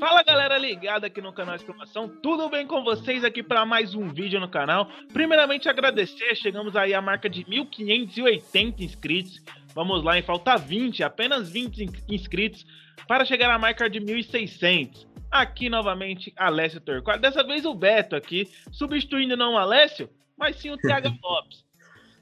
[0.00, 4.08] Fala galera ligada aqui no canal Exclamação, tudo bem com vocês aqui para mais um
[4.08, 4.90] vídeo no canal?
[5.12, 9.40] Primeiramente agradecer, chegamos aí à marca de 1580 inscritos,
[9.72, 12.66] vamos lá, em falta 20, apenas 20 inscritos
[13.06, 15.06] para chegar à marca de 1600.
[15.30, 20.70] Aqui novamente Alessio Torquato, dessa vez o Beto aqui, substituindo não o Alessio, mas sim
[20.70, 21.69] o TH Lopes.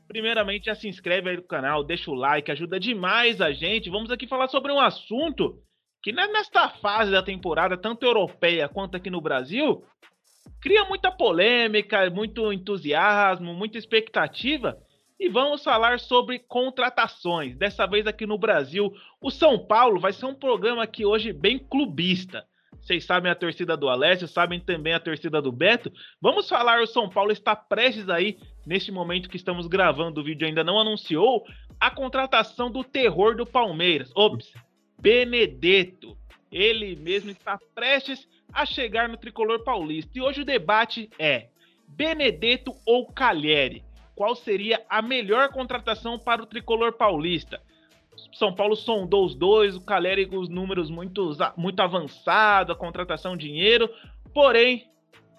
[0.09, 3.91] Primeiramente, já se inscreve aí no canal, deixa o like, ajuda demais a gente.
[3.91, 5.62] Vamos aqui falar sobre um assunto
[6.02, 9.84] que nesta fase da temporada, tanto europeia quanto aqui no Brasil,
[10.62, 14.78] cria muita polêmica, muito entusiasmo, muita expectativa.
[15.20, 17.56] E vamos falar sobre contratações.
[17.59, 21.59] Dessa vez aqui no Brasil, o São Paulo vai ser um programa aqui hoje bem
[21.59, 22.47] clubista.
[22.88, 25.92] Vocês sabem a torcida do Alessio, sabem também a torcida do Beto.
[26.23, 30.48] Vamos falar, o São Paulo está prestes aí, neste momento que estamos gravando o vídeo,
[30.48, 31.45] ainda não anunciou
[31.78, 34.11] a contratação do terror do Palmeiras.
[34.16, 34.55] Ops,
[34.98, 36.16] Benedetto.
[36.50, 40.11] Ele mesmo está prestes a chegar no tricolor paulista.
[40.16, 41.48] E hoje o debate é:
[41.86, 43.84] Benedetto ou Calheri?
[44.14, 47.61] Qual seria a melhor contratação para o tricolor paulista?
[48.33, 53.37] São Paulo sondou os dois, o Caleri com os números muito, muito avançados, a contratação
[53.37, 53.89] dinheiro.
[54.33, 54.89] Porém,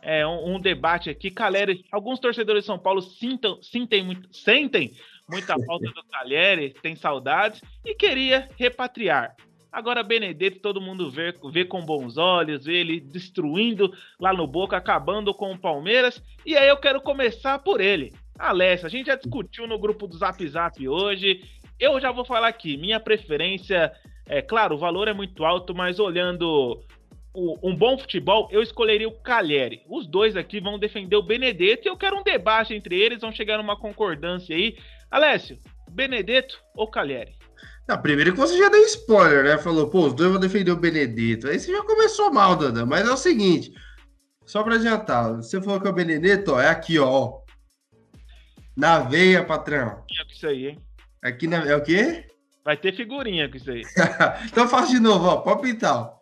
[0.01, 1.29] é um, um debate aqui.
[1.29, 4.93] Caleri, alguns torcedores de São Paulo sintam, sentem, muito, sentem
[5.29, 9.35] muita falta do Caleri, tem saudades e queria repatriar.
[9.71, 14.75] Agora, Benedetto, todo mundo vê, vê com bons olhos, vê ele destruindo lá no Boca,
[14.75, 16.21] acabando com o Palmeiras.
[16.43, 18.11] E aí eu quero começar por ele.
[18.37, 21.43] Alessa, a gente já discutiu no grupo do Zap Zap hoje.
[21.79, 23.91] Eu já vou falar aqui, minha preferência,
[24.27, 26.83] é claro, o valor é muito alto, mas olhando
[27.33, 29.81] o, um bom futebol, eu escolheria o Calheri.
[29.87, 33.31] Os dois aqui vão defender o Benedetto e eu quero um debate entre eles, vão
[33.31, 34.77] chegar numa concordância aí.
[35.09, 35.57] Alessio,
[35.89, 37.33] Benedetto ou Calheri?
[37.87, 39.57] Não, primeiro que você já deu spoiler, né?
[39.57, 41.47] Falou, pô, os dois vão defender o Benedetto.
[41.47, 42.85] Aí você já começou mal, Danda.
[42.85, 43.71] Mas é o seguinte,
[44.45, 47.39] só para adiantar, você falou que é o Benedetto, ó, é aqui, ó.
[48.77, 50.03] Na veia, patrão.
[50.11, 50.88] É isso aí, hein?
[51.21, 51.57] Aqui na...
[51.65, 52.25] é o quê?
[52.63, 53.83] Vai ter figurinha com isso aí.
[54.45, 55.37] então faço de novo, ó.
[55.37, 56.13] Pode pintar.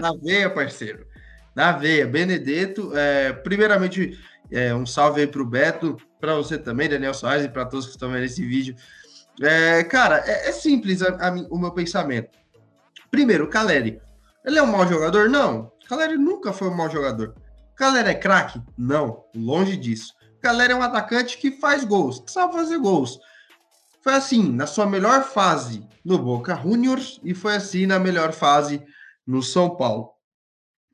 [0.00, 1.06] Na veia, parceiro.
[1.54, 2.06] Na veia.
[2.06, 4.18] Benedetto, é, primeiramente,
[4.50, 7.92] é, um salve aí pro Beto, para você também, Daniel Soares, e para todos que
[7.92, 8.76] estão vendo esse vídeo.
[9.40, 12.30] É, cara, é, é simples a, a, o meu pensamento.
[13.10, 14.00] Primeiro, o Caleri.
[14.44, 15.28] Ele é um mau jogador?
[15.28, 15.72] Não.
[15.84, 17.34] O Caleri nunca foi um mau jogador.
[17.72, 18.60] O Caleri é craque?
[18.76, 19.24] Não.
[19.34, 20.14] Longe disso.
[20.36, 23.18] O Caleri é um atacante que faz gols, que sabe fazer gols.
[24.02, 28.82] Foi assim na sua melhor fase no Boca Juniors e foi assim na melhor fase
[29.24, 30.10] no São Paulo.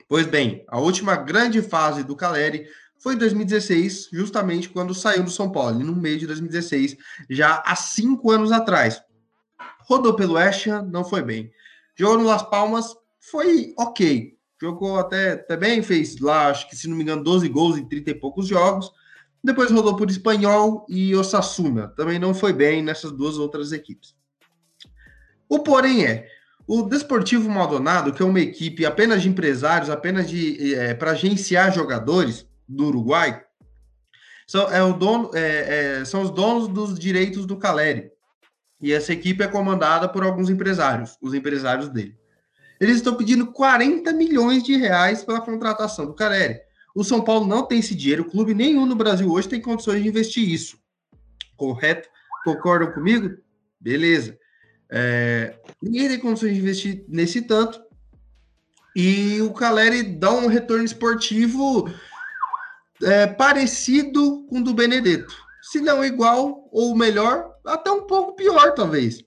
[0.06, 2.66] Pois bem, a última grande fase do Caleri
[2.98, 6.96] foi em 2016, justamente quando saiu do São Paulo, no meio de 2016,
[7.30, 9.00] já há cinco anos atrás.
[9.80, 11.50] Rodou pelo West não foi bem.
[11.96, 14.36] Jogou no Las Palmas, foi ok.
[14.60, 17.88] Jogou até, até bem, fez lá, acho que se não me engano, 12 gols em
[17.88, 18.90] 30 e poucos jogos.
[19.42, 21.88] Depois rodou por Espanhol e Osasuna.
[21.88, 24.14] Também não foi bem nessas duas outras equipes.
[25.48, 26.28] O porém é,
[26.66, 31.72] o Desportivo Maldonado, que é uma equipe apenas de empresários, apenas de é, para agenciar
[31.72, 33.42] jogadores, do Uruguai
[34.46, 38.10] são, é o dono, é, é, são os donos dos direitos do Caleri.
[38.80, 42.16] E essa equipe é comandada por alguns empresários, os empresários dele.
[42.80, 46.60] Eles estão pedindo 40 milhões de reais pela contratação do Caleri.
[46.94, 50.08] O São Paulo não tem esse dinheiro, clube nenhum no Brasil hoje tem condições de
[50.08, 50.78] investir isso.
[51.56, 52.08] Correto?
[52.44, 53.36] Concordam comigo?
[53.80, 54.38] Beleza.
[54.90, 57.80] É, ninguém tem condições de investir nesse tanto.
[58.96, 61.88] E o Caleri dá um retorno esportivo
[63.02, 65.34] é, parecido com o do Benedetto.
[65.62, 69.22] Se não igual ou melhor, até um pouco pior, talvez.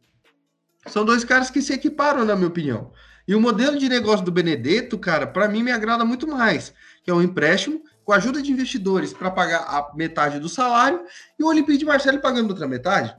[0.87, 2.91] São dois caras que se equiparam, na minha opinião.
[3.27, 6.73] E o modelo de negócio do Benedetto, cara, para mim me agrada muito mais,
[7.03, 11.01] que é um empréstimo com a ajuda de investidores para pagar a metade do salário
[11.39, 13.15] e o Olympique de Marseille pagando outra metade.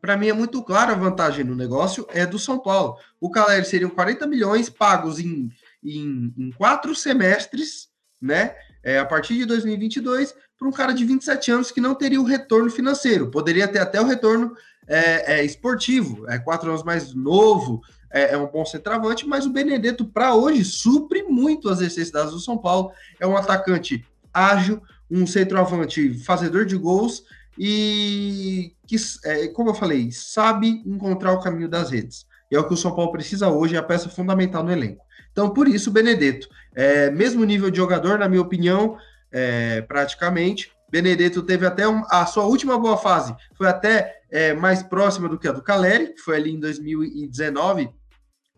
[0.00, 2.96] Para mim é muito claro a vantagem no negócio é do São Paulo.
[3.20, 5.48] O Caleri seriam 40 milhões pagos em,
[5.82, 7.88] em, em quatro semestres,
[8.20, 8.54] né?
[8.82, 12.24] é, a partir de 2022 para um cara de 27 anos que não teria o
[12.24, 14.54] retorno financeiro, poderia ter até o retorno
[14.86, 17.80] é, é, esportivo, é quatro anos mais novo,
[18.12, 22.40] é, é um bom centroavante, mas o Benedetto, para hoje, supre muito as necessidades do
[22.40, 22.92] São Paulo.
[23.18, 27.24] É um atacante ágil, um centroavante fazedor de gols
[27.58, 32.26] e que, é, como eu falei, sabe encontrar o caminho das redes.
[32.50, 35.04] E é o que o São Paulo precisa hoje, é a peça fundamental no elenco.
[35.32, 36.48] Então, por isso, Benedetto.
[36.74, 38.96] É, mesmo nível de jogador, na minha opinião,
[39.30, 40.70] é, praticamente.
[40.90, 45.38] Benedetto teve até um, a sua última boa fase, foi até é, mais próxima do
[45.38, 47.88] que a do Caleri, que foi ali em 2019,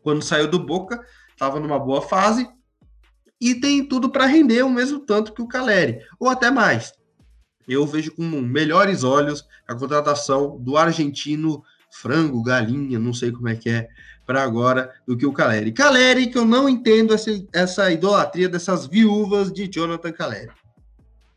[0.05, 2.47] quando saiu do Boca, estava numa boa fase,
[3.41, 6.93] e tem tudo para render o mesmo tanto que o Caleri, ou até mais.
[7.67, 13.57] Eu vejo com melhores olhos a contratação do argentino frango, galinha, não sei como é
[13.57, 13.89] que é
[14.27, 15.73] para agora, do que o Caleri.
[15.73, 20.51] Caleri, que eu não entendo essa, essa idolatria dessas viúvas de Jonathan Caleri.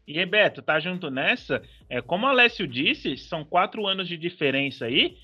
[0.06, 1.62] E Beto, tá junto nessa?
[1.90, 5.18] É, como o Alessio disse, são quatro anos de diferença aí.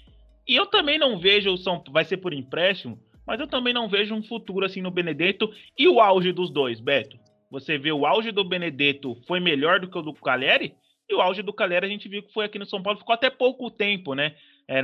[0.46, 3.88] E eu também não vejo o São vai ser por empréstimo, mas eu também não
[3.88, 7.18] vejo um futuro assim no Benedetto e o auge dos dois, Beto.
[7.50, 10.74] Você vê o auge do Benedetto foi melhor do que o do Caleri?
[11.10, 13.14] E o auge do Caleri a gente viu que foi aqui no São Paulo, ficou
[13.14, 14.36] até pouco tempo, né?
[14.68, 14.82] É,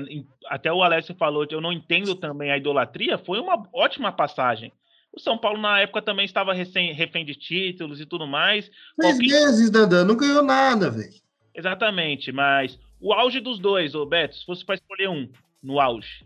[0.47, 4.71] até o Alessio falou, eu não entendo também a idolatria, foi uma ótima passagem.
[5.11, 8.65] O São Paulo, na época, também estava recém, refém de títulos e tudo mais.
[9.01, 9.27] Seis Qualquer...
[9.27, 11.09] meses, Dandan, não ganhou nada, velho.
[11.55, 15.27] Exatamente, mas o auge dos dois, ô Beto, se fosse para escolher um,
[15.63, 16.23] no auge.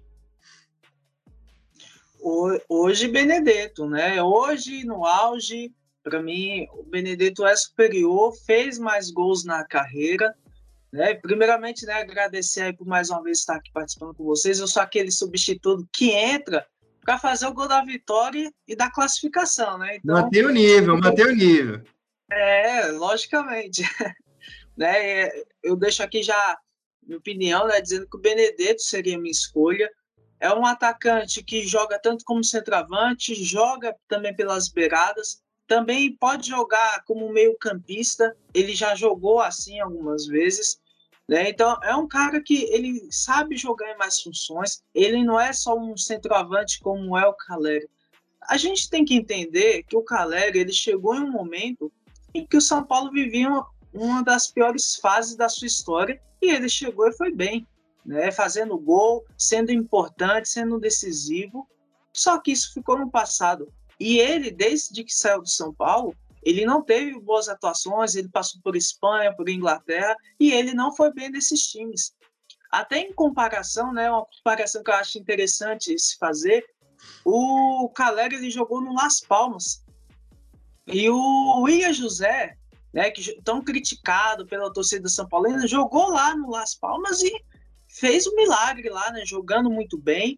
[2.69, 4.23] Hoje, Benedetto, né?
[4.23, 10.33] Hoje, no auge, para mim, o Benedetto é superior, fez mais gols na carreira.
[10.91, 11.15] Né?
[11.15, 14.59] Primeiramente, né, agradecer aí por mais uma vez estar aqui participando com vocês.
[14.59, 16.65] Eu sou aquele substituto que entra
[17.03, 19.97] para fazer o gol da vitória e da classificação, né?
[19.97, 21.81] Então, manter o nível, manter o nível.
[22.31, 23.81] É, logicamente.
[24.77, 25.29] né?
[25.61, 26.57] Eu deixo aqui já
[27.05, 29.91] minha opinião, né, dizendo que o Benedetto seria minha escolha.
[30.43, 37.01] É um atacante que joga tanto como centroavante, joga também pelas beiradas, também pode jogar
[37.05, 38.35] como meio-campista.
[38.53, 40.81] Ele já jogou assim algumas vezes.
[41.29, 41.47] Né?
[41.47, 45.77] Então, é um cara que ele sabe jogar em mais funções, ele não é só
[45.77, 47.89] um centroavante como é o Caleri.
[48.41, 51.89] A gente tem que entender que o Caleri ele chegou em um momento
[52.33, 56.51] em que o São Paulo vivia uma, uma das piores fases da sua história e
[56.51, 57.65] ele chegou e foi bem,
[58.05, 58.31] né?
[58.31, 61.67] fazendo gol, sendo importante, sendo decisivo.
[62.13, 63.71] Só que isso ficou no passado.
[63.99, 68.61] E ele, desde que saiu do São Paulo, ele não teve boas atuações, ele passou
[68.61, 72.13] por Espanha, por Inglaterra, e ele não foi bem nesses times.
[72.69, 76.65] Até em comparação, né, uma comparação que eu acho interessante se fazer,
[77.23, 79.83] o Caleri ele jogou no Las Palmas.
[80.87, 82.57] E o William José,
[82.93, 87.31] né, que tão criticado pela torcida São Paulina, jogou lá no Las Palmas e
[88.03, 90.37] fez um milagre lá, né, jogando muito bem,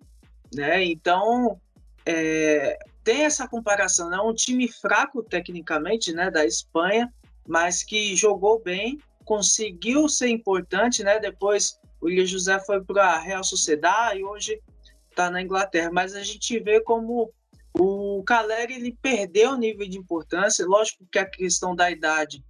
[0.54, 0.86] né?
[0.86, 1.60] Então,
[2.06, 4.22] é, tem essa comparação, é né?
[4.22, 7.12] um time fraco tecnicamente, né, da Espanha,
[7.48, 11.18] mas que jogou bem, conseguiu ser importante, né?
[11.18, 14.62] Depois o William José foi para a Real Sociedade e hoje
[15.10, 17.34] está na Inglaterra, mas a gente vê como
[17.74, 20.68] o Caleri ele perdeu o nível de importância.
[20.68, 22.44] Lógico que a questão da idade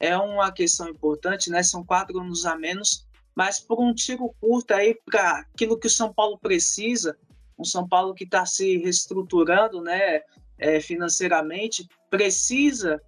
[0.00, 1.62] é uma questão importante, né?
[1.62, 5.90] São quatro anos a menos, mas por um tiro curto aí para aquilo que o
[5.90, 7.16] São Paulo precisa,
[7.58, 10.20] um São Paulo que está se reestruturando né,
[10.58, 13.00] é, financeiramente, precisa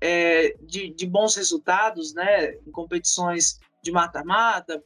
[0.00, 4.82] é, de, de, bons resultados né, em competições de mata-mata,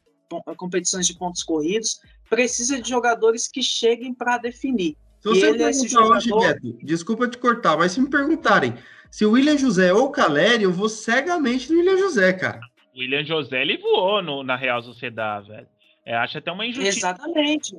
[0.57, 4.97] competições de pontos corridos, precisa de jogadores que cheguem para definir.
[5.21, 6.17] Se você ele, perguntar jogador...
[6.17, 8.75] hoje, Beto, desculpa te cortar, mas se me perguntarem
[9.11, 12.61] se o William José ou o Caleri, eu vou cegamente no William José, cara.
[12.95, 15.69] O William José, ele voou no, na Real Sociedade, velho.
[16.05, 16.99] É, acho até uma injustiça.
[16.99, 17.77] Exatamente.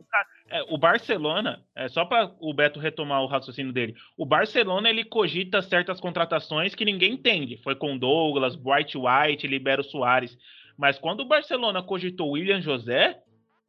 [0.49, 5.03] É, o Barcelona, é, só para o Beto retomar o raciocínio dele, o Barcelona ele
[5.03, 7.57] cogita certas contratações que ninguém entende.
[7.57, 10.37] Foi com Douglas, White White, Libero Soares.
[10.77, 13.19] Mas quando o Barcelona cogitou William José,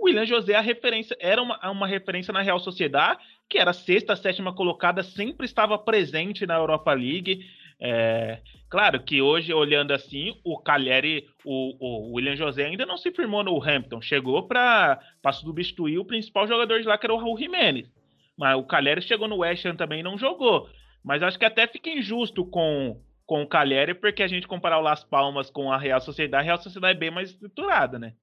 [0.00, 4.54] William José a referência era uma, uma referência na Real Sociedade, que era sexta, sétima
[4.54, 7.44] colocada, sempre estava presente na Europa League.
[7.80, 8.40] É,
[8.70, 13.42] claro que hoje, olhando assim, o Cagliari, o, o, William José ainda não se firmou
[13.42, 15.00] no Hampton, chegou para
[15.32, 17.90] substituir o principal jogador de lá, que era o Raul Jimenez.
[18.36, 20.68] Mas o Cagliari chegou no West Ham também e não jogou.
[21.02, 24.82] Mas acho que até fica injusto com, com o Cagliari, porque a gente comparar o
[24.82, 28.14] Las Palmas com a Real Sociedade, a Real Sociedade é bem mais estruturada, né?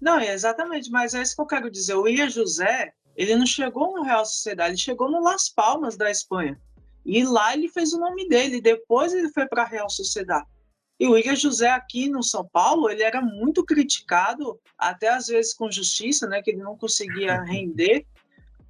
[0.00, 1.94] Não, exatamente, mas é isso que eu quero dizer.
[1.94, 6.10] O William José, ele não chegou no Real Sociedade, ele chegou no Las Palmas da
[6.10, 6.60] Espanha.
[7.04, 8.60] E lá ele fez o nome dele.
[8.60, 10.46] Depois ele foi para a Real Sociedade.
[11.00, 15.52] E o Igor José aqui no São Paulo, ele era muito criticado, até às vezes
[15.52, 18.06] com justiça, né, que ele não conseguia render.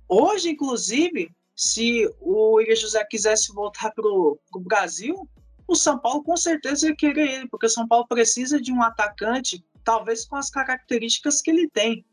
[0.08, 5.28] Hoje, inclusive, se o Igor José quisesse voltar para o Brasil,
[5.68, 8.82] o São Paulo com certeza ia querer ele, porque o São Paulo precisa de um
[8.82, 12.04] atacante, talvez com as características que ele tem.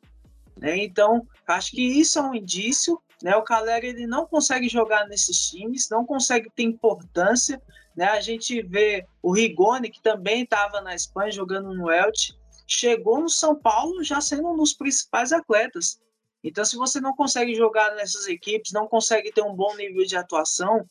[0.57, 0.83] Né?
[0.83, 3.35] Então, acho que isso é um indício né?
[3.35, 7.61] O Caleri ele não consegue jogar nesses times, não consegue ter importância.
[7.95, 8.05] Né?
[8.05, 12.33] A gente vê o Rigoni, que também estava na Espanha jogando no Elche,
[12.67, 15.99] chegou no São Paulo já sendo um dos principais atletas.
[16.43, 20.15] Então, se você não consegue jogar nessas equipes, não consegue ter um bom nível de
[20.15, 20.87] atuação,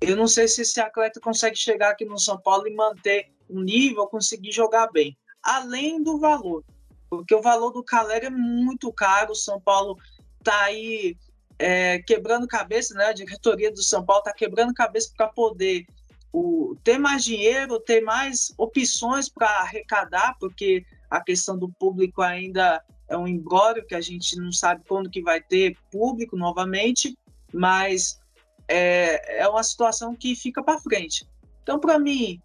[0.00, 3.60] eu não sei se esse atleta consegue chegar aqui no São Paulo e manter um
[3.60, 5.16] nível, conseguir jogar bem.
[5.42, 6.64] Além do valor,
[7.10, 9.32] porque o valor do Calera é muito caro.
[9.32, 9.98] O São Paulo
[10.38, 11.16] está aí
[11.60, 13.04] é, quebrando cabeça, né?
[13.04, 15.84] A diretoria do São Paulo está quebrando cabeça para poder
[16.32, 22.82] o, ter mais dinheiro, ter mais opções para arrecadar, porque a questão do público ainda
[23.06, 27.14] é um imbróglio que a gente não sabe quando que vai ter público novamente,
[27.52, 28.18] mas
[28.66, 31.28] é, é uma situação que fica para frente.
[31.62, 32.40] Então, para mim,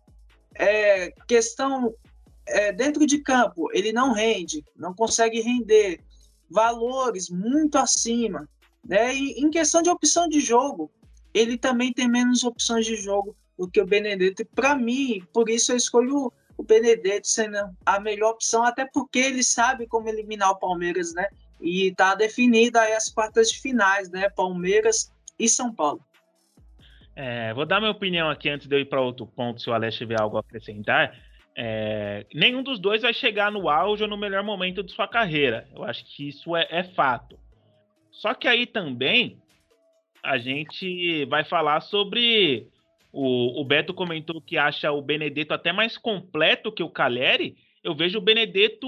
[0.56, 1.96] é, questão
[2.46, 6.02] é, dentro de campo, ele não rende, não consegue render
[6.50, 8.46] valores muito acima.
[8.86, 9.16] Né?
[9.16, 10.92] E em questão de opção de jogo,
[11.34, 14.44] ele também tem menos opções de jogo do que o Benedetto.
[14.44, 19.20] E para mim, por isso eu escolho o Benedetto sendo a melhor opção, até porque
[19.20, 21.28] ele sabe como eliminar o Palmeiras, né?
[21.60, 24.30] E está definida aí as quartas de finais, né?
[24.30, 26.02] Palmeiras e São Paulo.
[27.16, 29.74] É, vou dar minha opinião aqui antes de eu ir para outro ponto, se o
[29.74, 31.18] Alex tiver algo a acrescentar.
[31.58, 35.68] É, nenhum dos dois vai chegar no auge ou no melhor momento de sua carreira.
[35.74, 37.40] Eu acho que isso é, é fato.
[38.16, 39.38] Só que aí também
[40.24, 42.68] a gente vai falar sobre.
[43.12, 47.56] O, o Beto comentou que acha o Benedetto até mais completo que o Caleri.
[47.84, 48.88] Eu vejo o Benedetto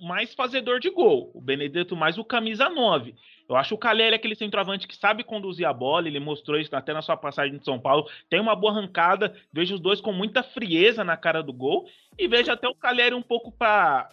[0.00, 1.30] mais fazedor de gol.
[1.34, 3.14] O Benedetto mais o camisa 9.
[3.48, 6.92] Eu acho o Caleri aquele centroavante que sabe conduzir a bola, ele mostrou isso até
[6.92, 8.08] na sua passagem de São Paulo.
[8.28, 12.26] Tem uma boa arrancada, vejo os dois com muita frieza na cara do gol e
[12.26, 14.10] vejo até o Caleri um pouco pra,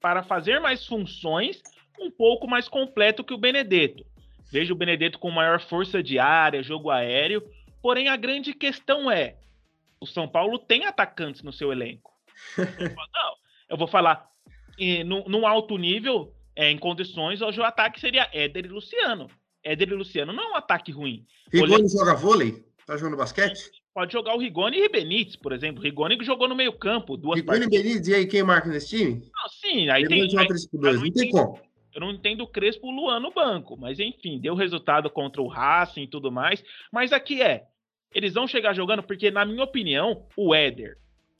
[0.00, 1.62] para fazer mais funções,
[1.98, 4.04] um pouco mais completo que o Benedetto.
[4.50, 7.42] Vejo o Benedetto com maior força de área, jogo aéreo,
[7.82, 9.36] porém a grande questão é:
[10.00, 12.12] o São Paulo tem atacantes no seu elenco.
[12.56, 13.34] Não,
[13.68, 14.28] eu vou falar,
[15.26, 19.28] num alto nível, é, em condições, hoje o ataque seria Éder e Luciano.
[19.62, 21.26] Éder e Luciano não é um ataque ruim.
[21.52, 21.88] Rigoni Olha...
[21.88, 22.64] joga vôlei?
[22.86, 23.70] Tá jogando basquete?
[23.94, 25.82] Pode jogar o Rigoni e Benítez, por exemplo.
[25.82, 28.88] Rigoni que jogou no meio campo, duas Rigoni e Benítez, e aí quem marca nesse
[28.88, 29.22] time?
[29.32, 30.22] Não, sim, aí tem...
[30.22, 31.60] Aí, 3 por 2, não, não tem como.
[31.94, 36.02] Eu não entendo o Crespo Luan no banco, mas enfim, deu resultado contra o Racing
[36.02, 36.64] e tudo mais.
[36.92, 37.64] Mas aqui é,
[38.12, 40.98] eles vão chegar jogando porque, na minha opinião, o Éder,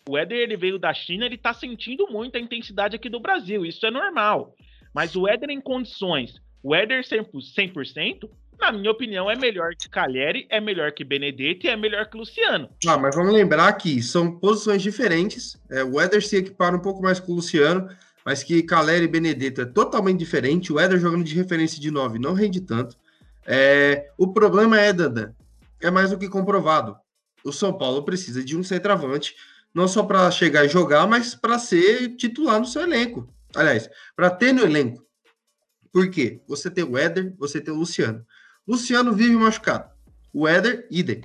[0.08, 3.64] o Éder ele veio da China, ele tá sentindo muito a intensidade aqui do Brasil,
[3.64, 4.54] isso é normal.
[4.94, 8.30] Mas o Éder em condições, o Éder 100%,
[8.60, 12.16] na minha opinião, é melhor que Cagliari, é melhor que Benedetto e é melhor que
[12.16, 12.68] Luciano.
[12.86, 15.60] Ah, mas vamos lembrar que são posições diferentes.
[15.70, 17.88] É, o Éder se equipara um pouco mais com o Luciano,
[18.24, 20.72] mas que Caleri e Benedetto é totalmente diferente.
[20.72, 22.96] O Éder jogando de referência de 9 não rende tanto.
[23.46, 25.34] É, o problema é, Dandan,
[25.80, 26.96] é mais do que comprovado.
[27.44, 29.34] O São Paulo precisa de um centroavante,
[29.74, 33.28] não só para chegar e jogar, mas para ser titular no seu elenco.
[33.54, 35.04] Aliás, para ter no elenco.
[35.92, 36.40] Por quê?
[36.48, 38.24] Você tem o Éder, você tem o Luciano.
[38.66, 39.90] Luciano vive machucado.
[40.32, 41.22] O Éder, idem.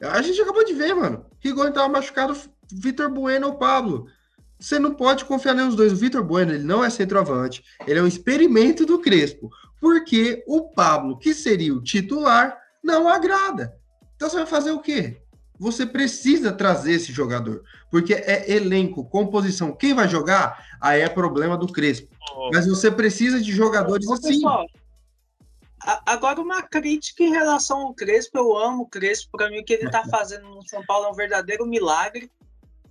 [0.00, 1.26] A gente acabou de ver, mano.
[1.40, 2.38] Rigoni estava machucado,
[2.70, 4.06] Vitor Bueno ou Pablo.
[4.60, 5.92] Você não pode confiar nos dois.
[5.92, 7.64] O Vitor Bueno, ele não é centroavante.
[7.86, 9.50] Ele é um experimento do Crespo.
[9.80, 13.74] Porque o Pablo, que seria o titular, não agrada.
[14.14, 15.22] Então você vai fazer o quê?
[15.58, 17.64] Você precisa trazer esse jogador.
[17.90, 19.72] Porque é elenco, composição.
[19.72, 20.62] Quem vai jogar?
[20.78, 22.14] Aí é problema do Crespo.
[22.36, 22.50] Oh.
[22.52, 24.28] Mas você precisa de jogadores oh, assim.
[24.28, 24.66] Pessoal,
[26.04, 28.36] agora uma crítica em relação ao Crespo.
[28.36, 29.30] Eu amo o Crespo.
[29.32, 32.30] Para mim, o que ele está fazendo no São Paulo é um verdadeiro milagre.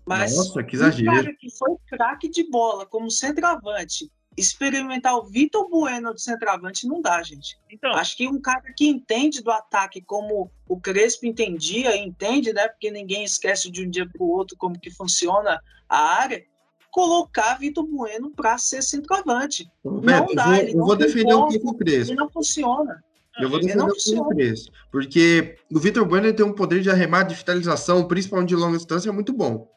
[0.09, 1.11] Mas Nossa, que exagero.
[1.11, 6.87] um cara que foi craque de bola como centroavante, experimentar o Vitor Bueno de centroavante
[6.87, 7.59] não dá, gente.
[7.69, 12.67] Então, acho que um cara que entende do ataque como o Crespo entendia, entende, né?
[12.69, 16.43] Porque ninguém esquece de um dia para o outro como que funciona a área.
[16.89, 19.69] Colocar Vitor Bueno para ser centroavante.
[19.85, 22.13] Beto, não dá, eu vou, eu vou defender um pouco o Crespo.
[22.13, 23.03] Ele não funciona.
[23.39, 24.71] Eu vou defender um o Crespo.
[24.91, 29.13] Porque o Vitor Bueno tem um poder de arremate de finalização, principalmente de longa distância,
[29.13, 29.69] muito bom.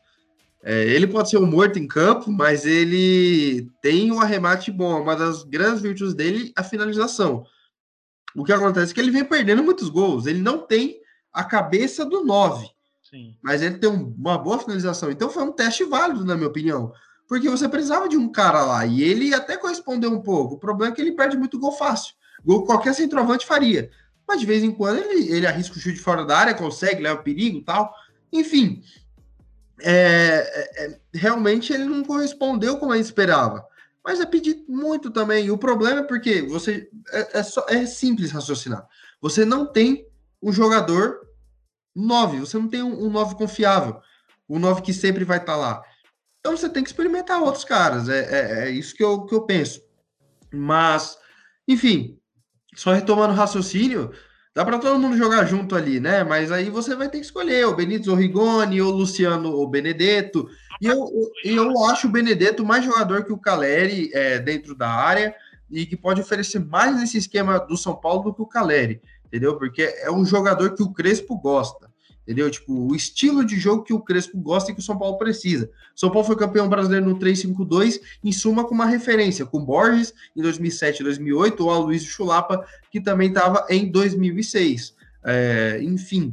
[0.65, 5.03] É, ele pode ser um morto em campo, mas ele tem um arremate bom.
[5.03, 7.45] Uma das grandes virtudes dele a finalização.
[8.35, 10.27] O que acontece é que ele vem perdendo muitos gols.
[10.27, 11.01] Ele não tem
[11.33, 12.69] a cabeça do 9.
[13.03, 13.37] Sim.
[13.43, 15.11] Mas ele tem uma boa finalização.
[15.11, 16.93] Então foi um teste válido, na minha opinião.
[17.29, 18.87] Porque você precisava de um cara lá.
[18.87, 20.55] E ele até correspondeu um pouco.
[20.55, 22.15] O problema é que ele perde muito gol fácil.
[22.45, 23.91] Gol qualquer centroavante faria.
[24.27, 27.21] Mas de vez em quando ele, ele arrisca o chute fora da área, consegue, leva
[27.21, 27.93] perigo e tal.
[28.33, 28.83] Enfim,
[29.83, 29.95] é,
[30.55, 33.67] é, é, realmente ele não correspondeu como a gente esperava.
[34.05, 35.47] Mas é pedir muito também.
[35.47, 38.87] E o problema é porque você é, é, só, é simples raciocinar.
[39.21, 40.07] Você não tem
[40.43, 41.21] um jogador
[41.95, 44.01] 9, você não tem um, um 9 confiável,
[44.49, 45.83] um 9 que sempre vai estar tá lá.
[46.41, 48.09] Então você tem que experimentar outros caras.
[48.09, 49.81] É, é, é isso que eu, que eu penso.
[50.53, 51.17] Mas,
[51.69, 52.19] enfim,
[52.75, 54.13] só retomando o raciocínio,
[54.55, 56.23] dá para todo mundo jogar junto ali, né?
[56.25, 60.49] Mas aí você vai ter que escolher o Benítez ou Rigoni, ou Luciano ou Benedetto.
[60.81, 61.09] E eu,
[61.45, 65.35] eu acho o Benedetto mais jogador que o Caleri é, dentro da área
[65.71, 69.57] e que pode oferecer mais nesse esquema do São Paulo do que o Caleri, entendeu?
[69.57, 71.92] Porque é um jogador que o Crespo gosta.
[72.23, 72.51] Entendeu?
[72.51, 75.71] Tipo, o estilo de jogo que o Crespo gosta e que o São Paulo precisa.
[75.95, 80.41] São Paulo foi campeão brasileiro no 3-5-2, em suma, com uma referência, com Borges em
[80.41, 84.97] 2007 e 2008, ou a Luiz Chulapa, que também estava em 2006.
[85.25, 86.33] É, enfim,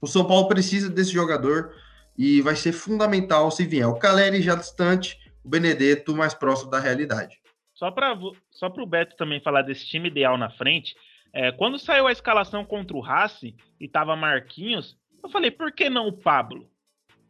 [0.00, 1.72] o São Paulo precisa desse jogador
[2.16, 3.88] e vai ser fundamental se vier.
[3.88, 7.40] O Caleri já distante, o Benedetto mais próximo da realidade.
[7.74, 8.16] Só para
[8.50, 10.94] só o Beto também falar desse time ideal na frente,
[11.32, 15.88] é, quando saiu a escalação contra o Racing e tava Marquinhos, eu falei, por que
[15.88, 16.68] não o Pablo?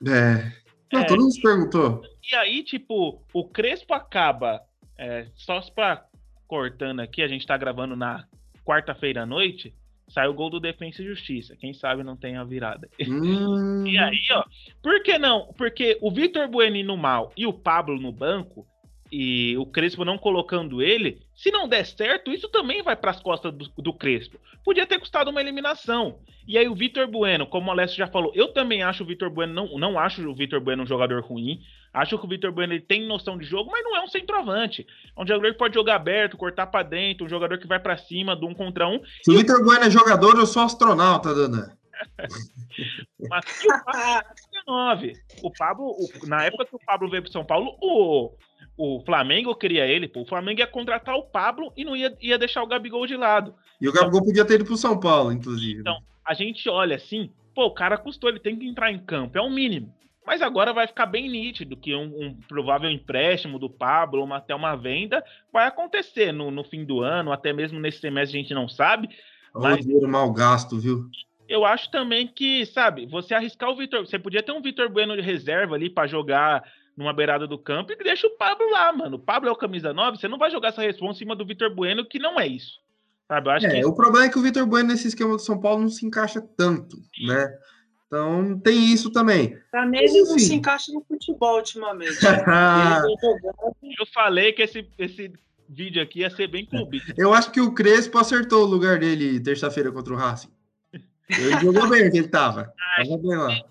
[0.06, 0.52] É.
[0.92, 2.02] Não, é, todo mundo se perguntou.
[2.30, 4.60] E aí, tipo, o Crespo acaba.
[4.98, 6.04] É, só pra
[6.46, 8.26] cortando aqui, a gente tá gravando na
[8.64, 9.74] quarta-feira à noite.
[10.08, 11.56] Saiu o gol do Defensa e Justiça.
[11.56, 12.88] Quem sabe não tem a virada.
[13.00, 13.84] Hum.
[13.88, 14.44] E aí, ó,
[14.82, 15.52] por que não?
[15.56, 18.66] Porque o Vitor Bueno no mal e o Pablo no banco
[19.12, 23.20] e o Crespo não colocando ele, se não der certo, isso também vai para as
[23.20, 24.40] costas do, do, Crespo.
[24.64, 26.20] Podia ter custado uma eliminação.
[26.48, 29.28] E aí o Vitor Bueno, como o Alessio já falou, eu também acho o Vitor
[29.28, 31.60] Bueno, não, não acho o Vitor Bueno um jogador ruim.
[31.92, 34.86] Acho que o Vitor Bueno ele tem noção de jogo, mas não é um centroavante.
[35.14, 37.98] É um jogador que pode jogar aberto, cortar para dentro, um jogador que vai para
[37.98, 38.98] cima do um contra um.
[39.22, 41.76] Se o Vitor Bueno é jogador, eu sou astronauta, Dana.
[43.28, 47.76] mas o Pablo, o Pablo, o, na época que o Pablo veio para São Paulo,
[47.78, 48.32] o
[48.76, 50.22] o Flamengo queria ele, pô.
[50.22, 53.54] O Flamengo ia contratar o Pablo e não ia, ia deixar o Gabigol de lado.
[53.80, 55.80] E o Gabigol então, podia ter ido pro São Paulo, inclusive.
[55.80, 59.36] Então, a gente olha assim, pô, o cara custou, ele tem que entrar em campo,
[59.36, 59.92] é o mínimo.
[60.26, 64.54] Mas agora vai ficar bem nítido que um, um provável empréstimo do Pablo, uma, até
[64.54, 68.54] uma venda, vai acontecer no, no fim do ano, até mesmo nesse semestre a gente
[68.54, 69.08] não sabe.
[69.54, 69.84] Olha mas...
[69.84, 71.08] dinheiro mal gasto, viu?
[71.48, 74.06] Eu acho também que, sabe, você arriscar o Vitor.
[74.06, 76.62] Você podia ter um Vitor Bueno de reserva ali para jogar
[76.96, 79.16] numa beirada do campo e deixa o Pablo lá, mano.
[79.16, 81.46] O Pablo é o camisa 9, você não vai jogar essa resposta em cima do
[81.46, 82.80] Vitor Bueno, que não é isso.
[83.28, 83.48] Sabe?
[83.48, 83.86] Eu acho é, que...
[83.86, 86.40] o problema é que o Vitor Bueno nesse esquema do São Paulo não se encaixa
[86.56, 87.58] tanto, né?
[88.06, 89.58] Então tem isso também.
[89.70, 92.18] Pra mim ele não se encaixa no futebol ultimamente.
[93.98, 95.32] eu falei que esse, esse
[95.66, 97.14] vídeo aqui ia ser bem clubista.
[97.16, 100.50] Eu acho que o Crespo acertou o lugar dele terça-feira contra o Racing.
[100.92, 102.72] Ele jogou bem que ele tava.
[102.78, 103.02] Ah,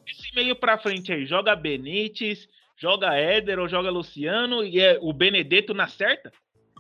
[0.08, 2.48] esse meio pra frente aí, joga Benítez,
[2.82, 6.32] joga Éder ou joga Luciano e é o Benedetto na certa?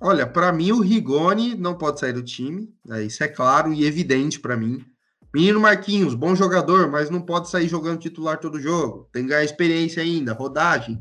[0.01, 3.03] Olha, para mim o Rigoni não pode sair do time, né?
[3.03, 4.83] isso é claro e evidente para mim.
[5.31, 9.07] Menino Marquinhos, bom jogador, mas não pode sair jogando titular todo jogo.
[9.13, 10.99] Tem que ganhar experiência ainda, rodagem,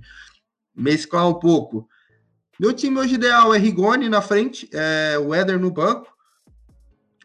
[0.77, 1.89] mesclar um pouco.
[2.59, 6.15] Meu time hoje ideal é Rigoni na frente, é, o Éder no banco,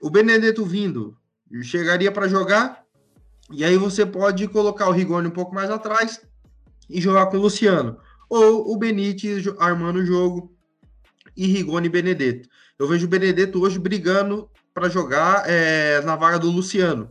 [0.01, 1.17] o Benedetto vindo,
[1.61, 2.85] chegaria para jogar,
[3.51, 6.21] e aí você pode colocar o Rigoni um pouco mais atrás,
[6.89, 7.97] e jogar com o Luciano.
[8.29, 10.55] Ou o Benítez armando o jogo
[11.35, 12.49] e Rigoni e Benedetto.
[12.77, 17.09] Eu vejo o Benedetto hoje brigando para jogar é, na vaga do Luciano,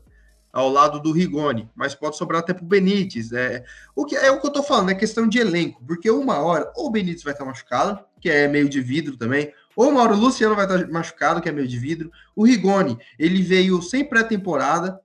[0.52, 3.32] ao lado do Rigoni, mas pode sobrar até para o Benítez.
[3.32, 3.64] É,
[3.96, 6.70] o que, é o que eu tô falando, é questão de elenco, porque uma hora
[6.76, 10.12] ou o Benítez vai estar machucado, que é meio de vidro também, ou uma hora
[10.12, 12.10] o Luciano vai estar machucado, que é meio de vidro.
[12.36, 15.00] O Rigoni, ele veio sem pré-temporada,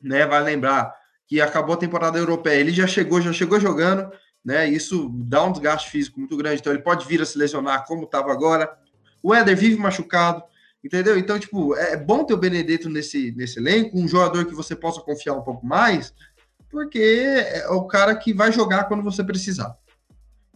[0.00, 0.26] né?
[0.26, 0.94] Vai lembrar,
[1.28, 4.10] que acabou a temporada europeia, ele já chegou, já chegou jogando,
[4.42, 4.66] né?
[4.66, 8.04] Isso dá um desgaste físico muito grande, então ele pode vir a se lesionar como
[8.04, 8.74] estava agora.
[9.22, 10.42] O Éder vive machucado,
[10.82, 11.18] entendeu?
[11.18, 15.02] Então, tipo, é bom ter o Benedetto nesse, nesse elenco, um jogador que você possa
[15.02, 16.14] confiar um pouco mais,
[16.70, 19.76] porque é o cara que vai jogar quando você precisar.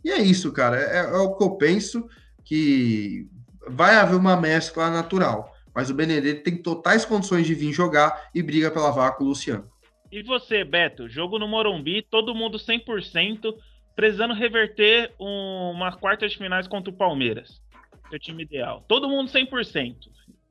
[0.03, 0.81] E é isso, cara.
[0.81, 2.09] É, é o que eu penso
[2.45, 3.29] que
[3.69, 5.55] vai haver uma mescla natural.
[5.75, 9.29] Mas o Benedetto tem totais condições de vir jogar e briga pela vaca com o
[9.29, 9.72] Luciano.
[10.13, 11.09] E você, Beto?
[11.09, 13.57] Jogo no Morumbi, todo mundo 100%,
[13.97, 17.63] precisando reverter um, uma quarta de finais contra o Palmeiras.
[18.11, 18.85] Seu time ideal.
[18.87, 19.97] Todo mundo 100%,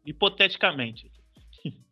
[0.03, 1.11] hipoteticamente.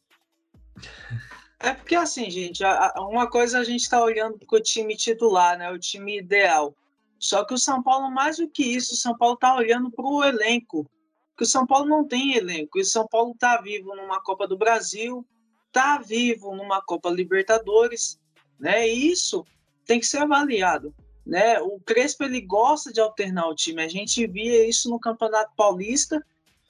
[1.62, 2.64] É porque assim, gente,
[2.96, 5.70] uma coisa a gente está olhando para o time titular, né?
[5.70, 6.74] O time ideal.
[7.20, 10.06] Só que o São Paulo, mais do que isso, o São Paulo está olhando para
[10.06, 10.90] o elenco.
[11.32, 12.78] Porque o São Paulo não tem elenco.
[12.78, 15.28] E o São Paulo está vivo numa Copa do Brasil,
[15.70, 18.20] está vivo numa Copa Libertadores,
[18.60, 18.88] né?
[18.88, 19.46] E isso
[19.86, 20.94] tem que ser avaliado,
[21.26, 21.60] né?
[21.62, 23.82] O Crespo ele gosta de alternar o time.
[23.82, 26.24] A gente via isso no Campeonato Paulista.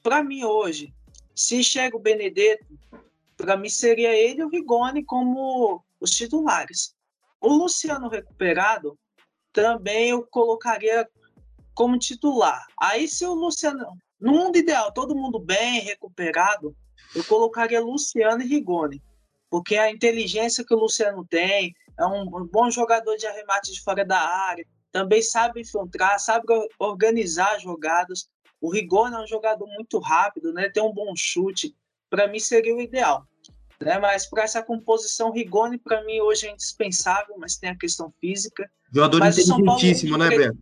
[0.03, 0.93] Para mim hoje,
[1.35, 2.77] se chega o Benedetto,
[3.35, 6.93] para mim seria ele e o Rigoni como os titulares.
[7.41, 8.97] O Luciano recuperado,
[9.53, 11.09] também eu colocaria
[11.73, 12.65] como titular.
[12.77, 16.75] Aí, se o Luciano, no mundo ideal, todo mundo bem, recuperado,
[17.15, 19.01] eu colocaria Luciano e Rigoni,
[19.49, 24.05] porque a inteligência que o Luciano tem, é um bom jogador de arremate de fora
[24.05, 26.45] da área, também sabe infiltrar, sabe
[26.79, 28.27] organizar jogadas.
[28.61, 30.69] O Rigoni é um jogador muito rápido, né?
[30.69, 31.75] tem um bom chute.
[32.09, 33.25] Para mim seria o ideal.
[33.79, 33.97] Né?
[33.99, 38.69] Mas para essa composição, Rigoni para mim hoje é indispensável, mas tem a questão física.
[38.91, 40.57] Jogador mas inteligentíssimo, né, Beto?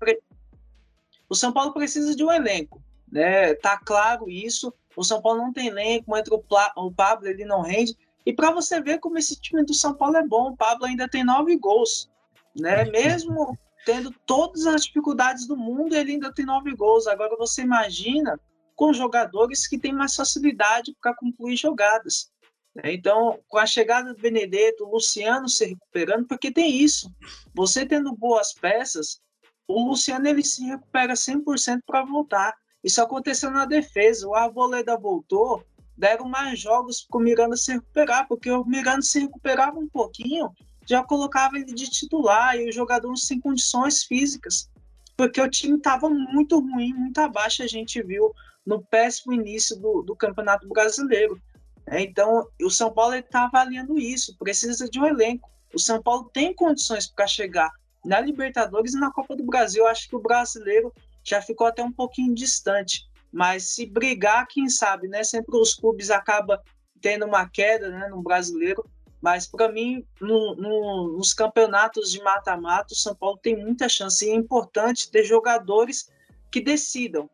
[1.29, 3.53] O São Paulo precisa de um elenco, né?
[3.55, 4.73] Tá claro isso.
[4.97, 6.43] O São Paulo não tem elenco, entra o,
[6.77, 7.95] o Pablo, ele não rende.
[8.25, 11.07] E para você ver como esse time do São Paulo é bom, o Pablo ainda
[11.07, 12.09] tem nove gols,
[12.55, 12.83] né?
[12.85, 13.55] Mesmo
[13.85, 17.05] tendo todas as dificuldades do mundo, ele ainda tem nove gols.
[17.05, 18.39] Agora você imagina
[18.75, 22.31] com jogadores que têm mais facilidade para concluir jogadas.
[22.75, 22.93] Né?
[22.93, 27.09] Então, com a chegada do Benedetto, o Luciano se recuperando, porque tem isso.
[27.53, 29.21] Você tendo boas peças,
[29.67, 32.55] o Luciano ele se recupera 100% para voltar.
[32.83, 34.27] Isso aconteceu na defesa.
[34.27, 35.63] O Arboleda voltou,
[35.97, 40.51] deram mais jogos para o Miranda se recuperar, porque o Miranda se recuperava um pouquinho,
[40.85, 44.69] já colocava ele de titular e o jogador sem condições físicas,
[45.17, 48.31] porque o time estava muito ruim, muito abaixo, a gente viu
[48.65, 51.41] no péssimo início do, do Campeonato Brasileiro.
[51.87, 55.49] É, então, o São Paulo está avaliando isso, precisa de um elenco.
[55.73, 57.71] O São Paulo tem condições para chegar
[58.05, 59.87] na Libertadores e na Copa do Brasil.
[59.87, 60.93] Acho que o brasileiro
[61.27, 63.05] já ficou até um pouquinho distante.
[63.31, 65.23] Mas se brigar, quem sabe, né?
[65.23, 66.57] Sempre os clubes acabam
[67.01, 68.83] tendo uma queda né, no brasileiro.
[69.21, 74.25] Mas para mim, no, no, nos campeonatos de mata-mata, o São Paulo tem muita chance.
[74.25, 76.09] E é importante ter jogadores
[76.51, 77.29] que decidam.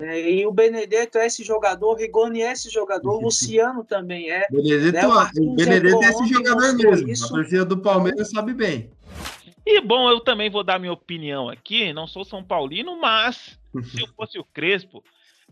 [0.00, 4.30] É, e o Benedetto é esse jogador, o Rigoni é esse jogador, o Luciano também
[4.30, 4.46] é.
[4.48, 5.30] Benedetto, né?
[5.40, 7.08] o Benedetto é esse jogador mesmo.
[7.08, 7.26] Isso.
[7.26, 8.90] A torcida do Palmeiras sabe bem.
[9.70, 11.92] E bom, eu também vou dar minha opinião aqui.
[11.92, 15.04] Não sou São Paulino, mas se eu fosse o Crespo,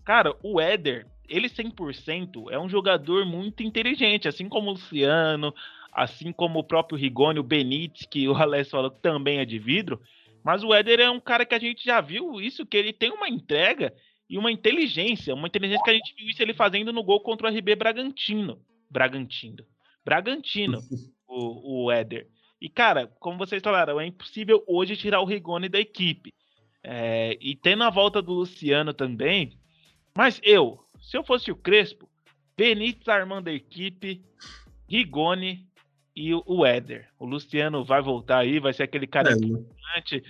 [0.06, 5.54] cara, o Éder, ele 100% é um jogador muito inteligente, assim como o Luciano,
[5.92, 9.58] assim como o próprio Rigoni, o Benítez, que o Alex falou que também é de
[9.58, 10.00] vidro.
[10.42, 13.10] Mas o Éder é um cara que a gente já viu isso, que ele tem
[13.10, 13.92] uma entrega
[14.30, 17.50] e uma inteligência, uma inteligência que a gente viu isso ele fazendo no gol contra
[17.50, 18.58] o RB Bragantino.
[18.90, 19.62] Bragantino.
[20.02, 20.78] Bragantino,
[21.28, 22.26] o, o Éder.
[22.60, 26.34] E, cara, como vocês falaram, é impossível hoje tirar o Rigoni da equipe.
[26.82, 29.58] É, e tendo a volta do Luciano também.
[30.16, 32.08] Mas eu, se eu fosse o Crespo,
[32.56, 34.24] Benítez armando a equipe,
[34.88, 35.66] Rigoni
[36.14, 37.08] e o Éder.
[37.18, 39.34] O Luciano vai voltar aí, vai ser aquele cara é.
[39.34, 40.24] importante.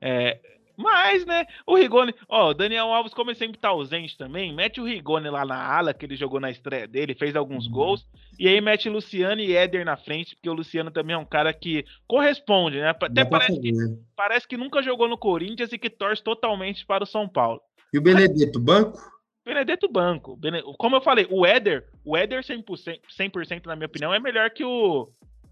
[0.00, 0.40] É,
[0.80, 4.80] mas, né, o Rigoni, ó, o Daniel Alves, como ele sempre tá ausente também, mete
[4.80, 7.72] o Rigoni lá na ala, que ele jogou na estreia dele, fez alguns uhum.
[7.72, 8.06] gols,
[8.38, 11.52] e aí mete Luciano e Éder na frente, porque o Luciano também é um cara
[11.52, 12.88] que corresponde, né?
[12.88, 13.72] Até parece que,
[14.16, 17.60] parece que nunca jogou no Corinthians e que torce totalmente para o São Paulo.
[17.92, 18.98] E o Benedetto, banco?
[19.44, 20.38] Benedetto Banco.
[20.78, 24.64] Como eu falei, o Éder, o Éder 100%, 100% na minha opinião, é melhor que
[24.64, 25.08] o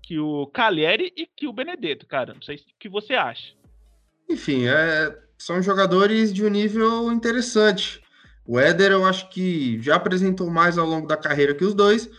[0.08, 2.32] que o Cagliari e que o Benedetto, cara.
[2.32, 3.52] Não sei o que você acha.
[4.28, 8.02] Enfim, é, são jogadores de um nível interessante.
[8.46, 12.10] O Éder, eu acho que já apresentou mais ao longo da carreira que os dois,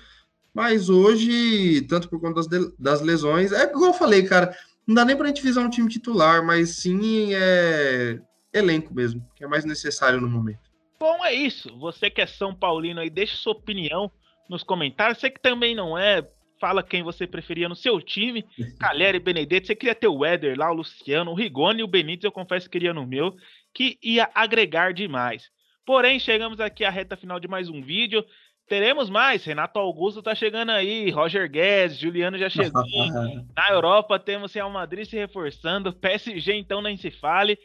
[0.53, 5.05] mas hoje, tanto por conta das, das lesões, é igual eu falei, cara, não dá
[5.05, 8.19] nem pra gente visar um time titular, mas sim é
[8.53, 10.69] elenco mesmo, que é mais necessário no momento.
[10.99, 11.77] Bom, é isso.
[11.77, 14.11] Você que é São Paulino aí, deixa sua opinião
[14.49, 15.19] nos comentários.
[15.19, 16.27] Você que também não é,
[16.59, 18.45] fala quem você preferia no seu time.
[18.79, 22.25] Calheri, Benedetto, você queria ter o Éder lá, o Luciano, o Rigoni e o Benítez,
[22.25, 23.35] eu confesso que queria no meu,
[23.73, 25.49] que ia agregar demais.
[25.85, 28.23] Porém, chegamos aqui à reta final de mais um vídeo.
[28.67, 29.43] Teremos mais.
[29.43, 31.09] Renato Augusto tá chegando aí.
[31.09, 32.83] Roger Guedes, Juliano já chegou.
[33.57, 35.91] Na Europa temos Real Madrid se reforçando.
[35.91, 37.57] PSG então nem se fale.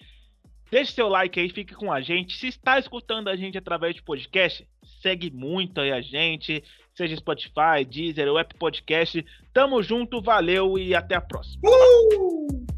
[0.70, 2.37] Deixe seu like aí, fique com a gente.
[2.37, 4.66] Se está escutando a gente através de podcast,
[5.02, 9.24] segue muito aí a gente seja Spotify, Deezer Apple Podcast.
[9.52, 11.62] Tamo junto, valeu e até a próxima.
[11.68, 12.73] Uh!